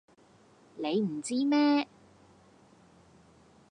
[0.77, 1.87] 你唔知咩